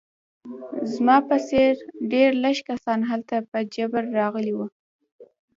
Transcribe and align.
زما 0.93 1.17
په 1.29 1.37
څېر 1.47 1.73
ډېر 2.11 2.29
لږ 2.43 2.57
کسان 2.69 2.99
هلته 3.11 3.35
په 3.49 3.59
جبر 3.73 4.03
راغلي 4.19 4.53
وو 4.55 4.67